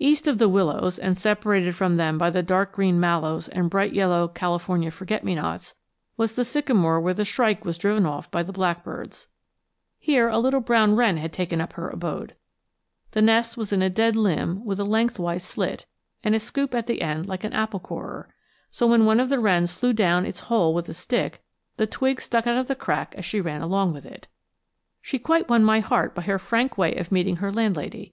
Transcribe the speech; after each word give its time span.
East 0.00 0.26
of 0.26 0.38
the 0.38 0.48
willows, 0.48 0.98
and 0.98 1.16
separated 1.16 1.76
from 1.76 1.94
them 1.94 2.18
by 2.18 2.30
the 2.30 2.42
dark 2.42 2.72
green 2.72 2.98
mallows 2.98 3.46
and 3.50 3.70
bright 3.70 3.92
yellow 3.92 4.26
California 4.26 4.90
forget 4.90 5.22
me 5.22 5.36
nots, 5.36 5.76
was 6.16 6.34
the 6.34 6.44
sycamore 6.44 6.98
where 7.00 7.14
the 7.14 7.24
shrike 7.24 7.64
was 7.64 7.78
driven 7.78 8.04
off 8.04 8.28
by 8.32 8.42
the 8.42 8.52
blackbirds. 8.52 9.28
Here 10.00 10.26
a 10.28 10.40
little 10.40 10.58
brown 10.58 10.96
wren 10.96 11.16
had 11.16 11.32
taken 11.32 11.60
up 11.60 11.74
her 11.74 11.88
abode. 11.88 12.34
The 13.12 13.22
nest 13.22 13.56
was 13.56 13.72
in 13.72 13.82
a 13.82 13.88
dead 13.88 14.16
limb 14.16 14.64
with 14.64 14.80
a 14.80 14.84
lengthwise 14.84 15.44
slit, 15.44 15.86
and 16.24 16.34
a 16.34 16.40
scoop 16.40 16.74
at 16.74 16.88
the 16.88 17.00
end 17.00 17.26
like 17.28 17.44
an 17.44 17.52
apple 17.52 17.78
corer, 17.78 18.26
so 18.72 18.88
when 18.88 19.04
one 19.04 19.20
of 19.20 19.28
the 19.28 19.38
wrens 19.38 19.70
flew 19.70 19.92
down 19.92 20.26
its 20.26 20.40
hole 20.50 20.74
with 20.74 20.88
a 20.88 20.92
stick, 20.94 21.40
the 21.76 21.86
twig 21.86 22.20
stuck 22.20 22.48
out 22.48 22.56
of 22.58 22.66
the 22.66 22.74
crack 22.74 23.14
as 23.16 23.24
she 23.24 23.40
ran 23.40 23.60
along 23.62 23.92
with 23.92 24.06
it. 24.06 24.26
She 25.00 25.20
quite 25.20 25.48
won 25.48 25.62
my 25.62 25.78
heart 25.78 26.16
by 26.16 26.22
her 26.22 26.40
frank 26.40 26.76
way 26.76 26.96
of 26.96 27.12
meeting 27.12 27.36
her 27.36 27.52
landlady. 27.52 28.12